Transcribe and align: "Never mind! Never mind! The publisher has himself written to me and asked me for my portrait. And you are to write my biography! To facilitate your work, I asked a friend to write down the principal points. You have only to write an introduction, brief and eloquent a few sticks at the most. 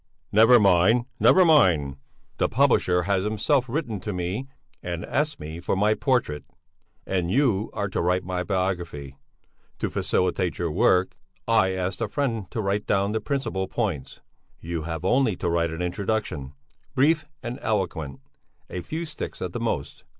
"Never 0.31 0.59
mind! 0.59 1.05
Never 1.19 1.45
mind! 1.45 1.97
The 2.39 2.49
publisher 2.49 3.03
has 3.03 3.23
himself 3.23 3.69
written 3.69 3.99
to 3.99 4.11
me 4.11 4.47
and 4.81 5.05
asked 5.05 5.39
me 5.39 5.59
for 5.59 5.75
my 5.75 5.93
portrait. 5.93 6.43
And 7.05 7.29
you 7.29 7.69
are 7.73 7.87
to 7.89 8.01
write 8.01 8.23
my 8.23 8.41
biography! 8.41 9.15
To 9.77 9.91
facilitate 9.91 10.57
your 10.57 10.71
work, 10.71 11.15
I 11.47 11.73
asked 11.73 12.01
a 12.01 12.07
friend 12.07 12.49
to 12.49 12.61
write 12.61 12.87
down 12.87 13.11
the 13.11 13.21
principal 13.21 13.67
points. 13.67 14.21
You 14.59 14.85
have 14.85 15.05
only 15.05 15.35
to 15.35 15.47
write 15.47 15.69
an 15.69 15.83
introduction, 15.83 16.53
brief 16.95 17.27
and 17.43 17.59
eloquent 17.61 18.21
a 18.71 18.81
few 18.81 19.05
sticks 19.05 19.39
at 19.39 19.53
the 19.53 19.59
most. 19.59 20.03